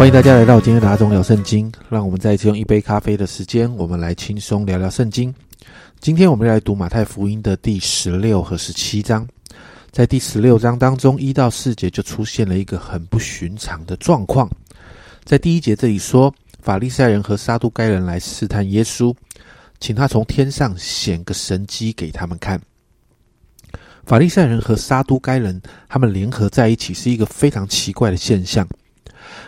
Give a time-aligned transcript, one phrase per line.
[0.00, 1.70] 欢迎大家来到今天的阿忠聊圣经。
[1.90, 5.32] 让我们再一次用一杯咖啡的时间，我们来轻松聊聊圣经。
[6.00, 9.28] 今天我们来读马太福音的第十六和十七章。
[9.90, 14.48] 在第十六章当中，一到四节就出现了一个很不寻常的状况。
[15.22, 19.14] 在第一节这里说，法利赛人和撒都该人来试探耶稣，
[19.80, 22.58] 请他从天上显个神迹给他们看。
[24.06, 28.66] 法利赛人和撒都该人他们联合在一起，是一个非常奇怪的现象。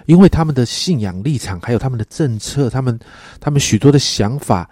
[0.06, 2.98] 因为他们的信仰立场，还有他们的政策，他们
[3.40, 4.68] 他们许多的想法，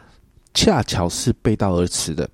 [0.55, 2.29] 恰巧是背道而驰的。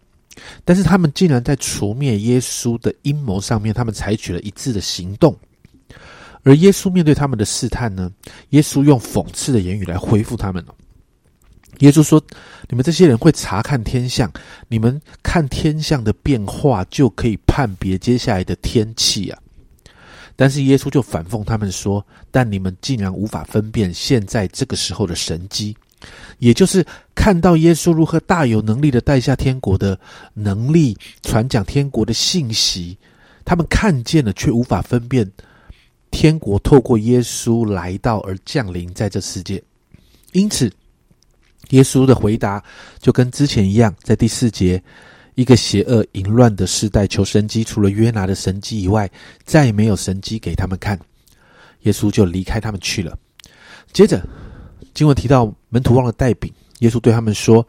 [0.64, 5.34] 但是他们竟然在除灭耶稣的阴谋上面，他们采取了一致的行动。
[6.42, 8.10] 而耶稣面对他们的试探呢？
[8.50, 10.64] 耶稣用讽刺的言语来回复他们
[11.80, 12.22] 耶稣说
[12.70, 14.30] ：“你们这些人会查看天象，
[14.68, 19.38] 你们看天象的变化，就可以判别接下来的天气啊。”
[20.38, 25.74] 但是耶稣就反讽他们说：“但你们竟然无法分辨现在这个时候的神机，
[26.38, 29.98] 也就是看到耶稣如何大有能力的带下天国的
[30.34, 32.98] 能力，传讲天国的信息。
[33.46, 35.26] 他们看见了，却无法分辨
[36.10, 39.62] 天国透过耶稣来到而降临在这世界。
[40.32, 40.70] 因此，
[41.70, 42.62] 耶稣的回答
[43.00, 44.82] 就跟之前一样，在第四节。”
[45.36, 49.08] 一个邪恶淫乱的时代，求神机，除了约拿的神机以外，
[49.44, 50.98] 再也没有神机给他们看。
[51.82, 53.16] 耶稣就离开他们去了。
[53.92, 54.26] 接着，
[54.94, 57.66] 经文提到门徒忘了带饼，耶稣对他们说：“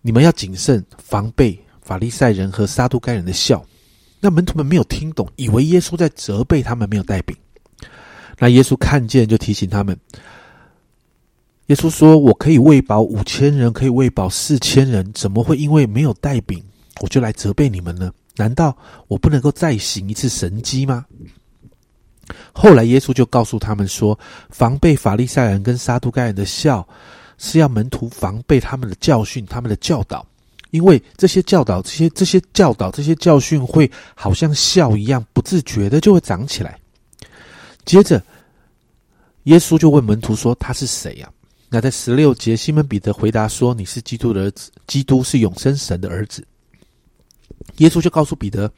[0.00, 3.64] 你们要谨慎，防备法利赛人和撒都该人的笑。”
[4.20, 7.36] 那门徒们没有听懂，以为耶稣在责备他们没有带饼。
[8.38, 9.98] 那耶稣看见，就提醒他们。
[11.68, 16.62] 耶稣说：“我可以喂饱五千人，可以喂饱四千人，怎么会因为没有带饼，
[17.02, 18.10] 我就来责备你们呢？
[18.36, 18.74] 难道
[19.06, 21.04] 我不能够再行一次神迹吗？”
[22.54, 26.86] 后来耶稣就告诉他们说：“防备法利赛人跟撒都该人的笑，
[27.36, 30.26] 是要门徒防备他们的教训、他们的教导，
[30.70, 36.78] 因为这些教导、这些这些教导、这些教训会好像笑一样，不自觉的就会长起来。”
[37.84, 38.22] 接着，
[39.44, 41.30] 耶稣就问门徒说：“他是谁呀？”
[41.70, 46.42] 那在十六节，西门彼得回答说：“你是基督的儿子，基督是永生神的儿子。”
[47.76, 48.72] 耶稣就告诉彼得：“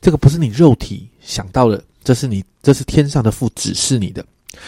[0.00, 4.24] 这个不是你肉体想到的，这是你，这是天上的父指示你的。”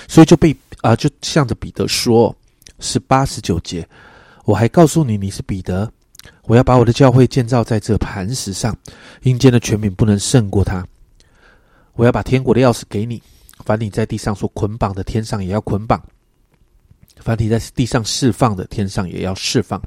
[0.07, 2.37] 所以就被啊，就向着彼得说
[2.81, 3.89] ：“十八十九节，
[4.45, 5.91] 我还告诉你，你是彼得，
[6.45, 8.77] 我要把我的教会建造在这磐石上，
[9.23, 10.87] 阴间的权柄不能胜过他。
[11.95, 13.23] 我要把天国的钥匙给你，
[13.65, 15.99] 凡你在地上所捆绑的，天上也要捆绑。”
[17.23, 19.81] 凡体在地上释放的，天上也要释放。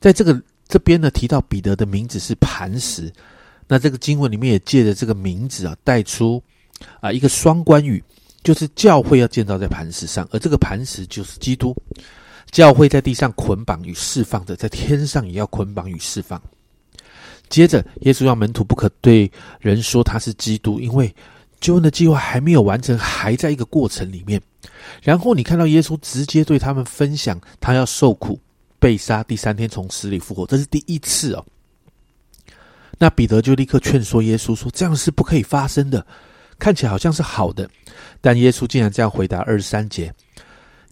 [0.00, 3.12] 在这个这边呢，提到彼得的名字是磐石，
[3.66, 6.42] 那这个经文里面也借着这个名字啊，带出
[7.00, 8.02] 啊一个双关语，
[8.42, 11.74] 就是教会要建造在磐石上，而这个磐石就是基督。
[12.50, 16.40] 教会在地上捆绑与释放的，在天上也要捆绑与释放。
[17.48, 21.12] 接着，耶稣要门徒不可对人说他是基督，因为
[21.64, 24.38] 救恩的计划还没有完成，还在一个过程里面。
[25.02, 28.38] 然后你看到耶稣直接对他们分享，他要受苦、
[28.78, 31.42] 被杀，第三天从死里复活，这是第一次哦。
[32.98, 36.06] 那彼得就立刻劝说耶稣说：“这样是不可以发生的，
[36.58, 37.66] 看起来好像是好的。”
[38.20, 40.12] 但耶稣竟然这样回答二十三节。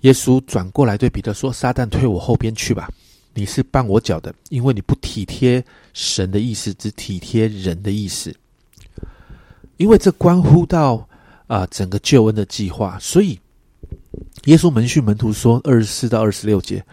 [0.00, 2.88] 耶稣转过来对彼得说：“撒旦退我后边去吧，
[3.34, 5.62] 你是绊我脚的，因为你不体贴
[5.92, 8.34] 神的意思，只体贴人的意思。
[9.76, 11.06] 因为这关乎到
[11.46, 13.38] 啊整个救恩的计划，所以。”
[14.46, 16.84] 耶稣门训门徒说：“二十四到二十六节，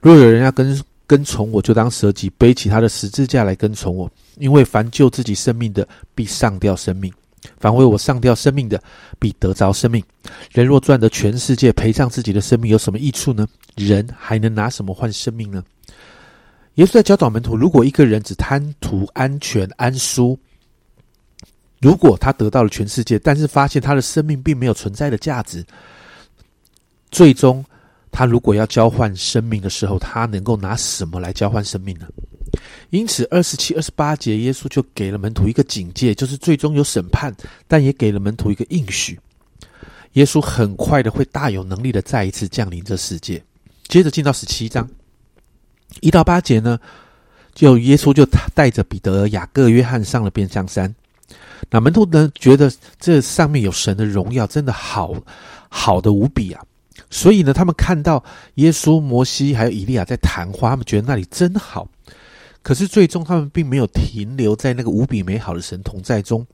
[0.00, 4.10] 若有人要跟跟从我，就当舍己，背起他的十字架来跟从我。
[4.36, 7.12] 因为凡救自己生命的，必上吊生命；
[7.58, 8.82] 凡为我上吊生命的，
[9.18, 10.02] 必得着生命。
[10.50, 13.46] 人若赚得全世界，赔上自己的生命，有什么益处呢？
[13.76, 15.62] 人还能拿什么换生命呢？”
[16.76, 20.36] 耶稣在教导门徒：如果一个人只贪图安全安舒，
[21.82, 25.66] 如果他得到了全世界，但是发现他的生命并没有存在的价值。
[27.10, 27.62] 最终，
[28.12, 32.06] 他如果要交换生命的时候，他能够拿什么来交换生命呢？
[32.90, 37.34] 因此，二十七、二十八节，耶稣就给了门徒一个警戒，就是最终有审判，
[37.66, 39.18] 但也给了门徒一个应许：
[40.12, 43.42] 耶稣很快的会大有能力的再一次降临这世界。
[43.88, 44.88] 接着进到十七章
[46.00, 46.78] 一到八节呢，
[47.54, 48.24] 就耶稣就
[48.54, 50.94] 带着彼得、雅各、约翰上了变相山。
[51.70, 52.70] 那门徒呢，觉得
[53.00, 55.14] 这上面有神的荣耀，真的好
[55.68, 56.62] 好的无比啊！
[57.08, 58.22] 所以呢，他们看到
[58.56, 61.88] 耶稣、摩西还有以利亚在谈话，他们觉得那里真好。
[62.62, 66.46] 可是最终，他们并没有停留在那个无比美好的神同在中。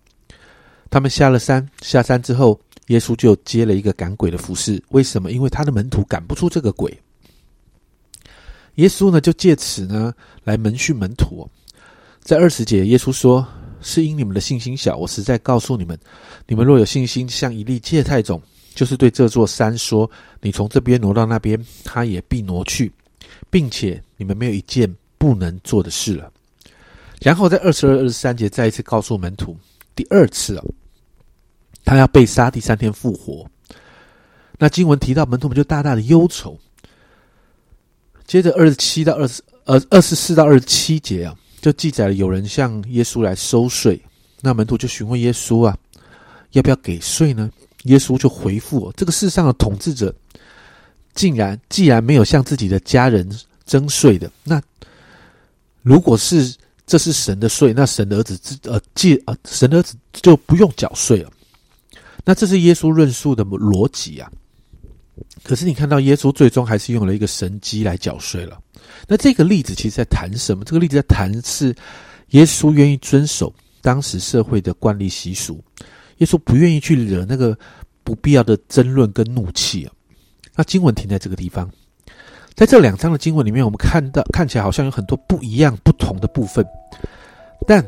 [0.88, 4.82] 他们下了山，下山之后，耶稣就接了一个赶鬼的服饰。
[4.90, 5.32] 为什么？
[5.32, 6.96] 因为他的门徒赶不出这个鬼。
[8.76, 10.14] 耶稣呢，就借此呢
[10.44, 11.48] 来门训门徒。
[12.22, 13.46] 在二十节，耶稣说
[13.80, 14.96] ：“是因你们的信心小。
[14.96, 15.98] 我实在告诉你们，
[16.46, 18.40] 你们若有信心，像一粒芥菜种，
[18.74, 20.10] 就是对这座山说：
[20.40, 22.92] 你从这边挪到那边，它也必挪去，
[23.50, 26.32] 并且你们没有一件不能做的事了。”
[27.20, 29.56] 然后在二十二、二十三节再一次告诉门徒，
[29.96, 30.64] 第二次啊，
[31.84, 33.44] 他要被杀，第三天复活。
[34.56, 36.58] 那经文提到门徒们就大大的忧愁。
[38.26, 44.00] 接着二十七到二十呃二十四到二十七节啊，就记载了有人向耶稣来收税，
[44.40, 45.76] 那门徒就询问耶稣啊，
[46.52, 47.50] 要不要给税呢？
[47.84, 50.14] 耶稣就回复：这个世上的统治者，
[51.14, 53.28] 竟然既然没有向自己的家人
[53.64, 54.60] 征税的，那
[55.82, 56.54] 如果是
[56.86, 61.30] 这是神的税，那神的儿子呃借呃神的儿子就不用缴税了。
[62.24, 64.30] 那这是耶稣论述的逻辑啊。
[65.42, 68.60] 可是你看到耶稣最终还是用了一个神机来缴税了。
[69.06, 70.64] 那这个例子其实在谈什么？
[70.64, 71.74] 这个例子在谈是
[72.30, 75.62] 耶稣愿意遵守当时社会的惯例习俗，
[76.18, 77.56] 耶稣不愿意去惹那个
[78.04, 79.92] 不必要的争论跟怒气啊。
[80.54, 81.70] 那经文停在这个地方，
[82.54, 86.66] 在这两章的经文里面，我们看到看起来好像有很多不一样、不同的部分，
[87.66, 87.84] 但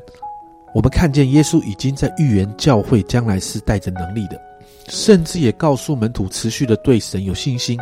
[0.75, 4.41] 我们看见耶稣已经在预言教会将来是带着能力的。
[4.89, 7.79] 甚至也告诉门徒持续的对神有信心，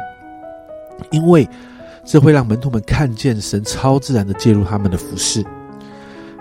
[1.11, 1.49] 因为
[2.10, 5.44] 这会让门徒们看见神超自然的介入他们的服饰。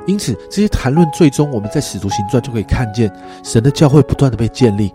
[0.05, 3.11] 因此，这些谈论最终我们在使徒行传就可以看见
[3.43, 4.93] 神的教会不断的被建立，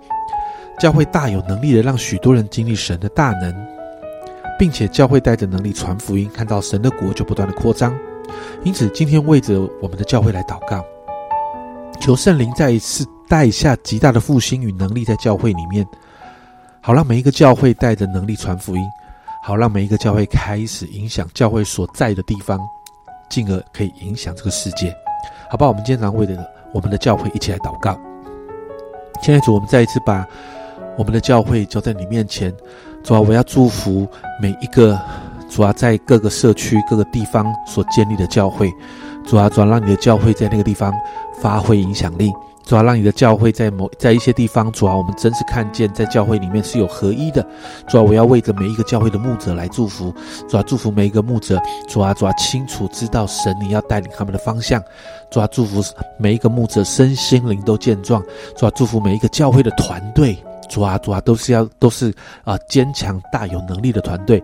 [0.78, 3.54] 教会大有能力的让许多人经历神的大能，
[4.58, 7.94] 并且教会带着能力传福音，看到神的国就不断的扩张。
[8.64, 10.82] 因此，今天为着我们的教会来祷告，
[12.00, 13.04] 求圣灵再一次。
[13.28, 15.86] 带下极大的复兴与能力在教会里面，
[16.82, 18.82] 好让每一个教会带着能力传福音，
[19.44, 22.61] 好让每一个教会开始影响教会所在的地方，
[23.29, 24.94] 进而可以影响这个世界。
[25.50, 28.00] 好吧，我们今天为的我们的教会一起来祷告。
[29.21, 30.25] 现在主，我们再一次把
[30.97, 32.55] 我们的教会交在你面前。
[33.03, 34.06] 主啊，我要祝福
[34.41, 34.97] 每一个
[35.50, 38.73] 主啊在各个社区各个地方所建立的教会。
[39.27, 40.94] 主啊，主啊，让你的教会在那个地方
[41.41, 42.33] 发挥影响力。
[42.64, 47.47] 主要让你的教会在某在一些地方，主要我们真是看见在教会里面是有合一的。
[47.88, 50.14] 主要我要为着每一个教会的牧者来祝福，
[50.49, 54.82] 主要祝福每一个牧者，主要主要清楚知道神你要带领他们的方向。
[55.31, 55.82] 主要祝福
[56.19, 58.23] 每一个牧者身心灵都健壮。
[58.56, 60.37] 主要祝福每一个教会的团队，
[60.69, 62.12] 主啊主啊都是要都是
[62.44, 64.43] 啊坚强大有能力的团队。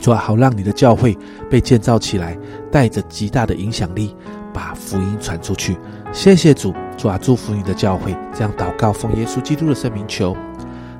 [0.00, 1.16] 主啊好让你的教会
[1.50, 2.36] 被建造起来，
[2.72, 4.14] 带着极大的影响力，
[4.54, 5.76] 把福音传出去。
[6.12, 8.14] 谢谢主，主啊，祝福你的教会。
[8.34, 10.36] 这样祷告，奉耶稣基督的圣名求，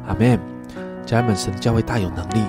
[0.09, 0.41] 阿门。
[1.05, 2.43] 家人们，神的教会大有能力，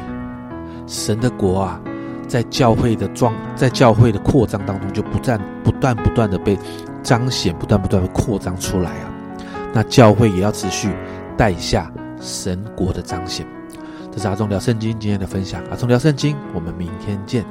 [0.87, 1.81] 神的国啊，
[2.29, 6.57] 在教会的壮，在教会的扩张当中，就不断、不断、不断的被
[7.03, 9.11] 彰显，不断、不断的扩张出来啊。
[9.73, 10.93] 那教会也要持续
[11.35, 13.45] 带下神国的彰显。
[14.11, 17.43] 这是阿忠聊圣经今天的分享，阿忠聊圣经，我们明天见。